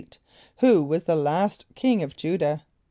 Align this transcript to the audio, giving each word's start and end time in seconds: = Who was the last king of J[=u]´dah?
= 0.33 0.55
Who 0.61 0.83
was 0.83 1.03
the 1.03 1.15
last 1.15 1.67
king 1.75 2.01
of 2.01 2.15
J[=u]´dah? 2.15 2.63